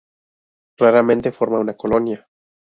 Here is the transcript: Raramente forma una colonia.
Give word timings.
Raramente 0.77 1.31
forma 1.31 1.59
una 1.59 1.75
colonia. 1.75 2.27